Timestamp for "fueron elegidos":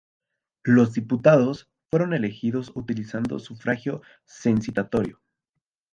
1.91-2.71